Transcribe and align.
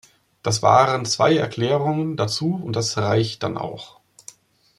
Das 0.41 0.63
waren 0.63 1.05
zwei 1.05 1.37
Erklärungen 1.37 2.17
dazu 2.17 2.55
und 2.55 2.75
das 2.75 2.97
reicht 2.97 3.43
dann 3.43 3.55
auch. 3.55 3.99